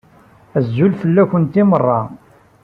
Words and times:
Azul 0.57 0.91
fell-akent 1.01 1.59
i 1.61 1.63
meṛṛa. 1.69 1.99